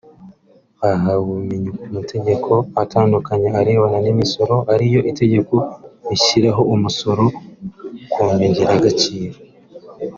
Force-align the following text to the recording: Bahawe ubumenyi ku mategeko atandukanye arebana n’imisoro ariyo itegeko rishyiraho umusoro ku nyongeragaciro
Bahawe 0.79 1.19
ubumenyi 1.25 1.69
ku 1.77 1.85
mategeko 1.97 2.51
atandukanye 2.83 3.47
arebana 3.59 3.97
n’imisoro 4.01 4.55
ariyo 4.73 4.99
itegeko 5.11 5.55
rishyiraho 6.09 6.61
umusoro 6.73 7.23
ku 8.11 8.19
nyongeragaciro 8.35 9.37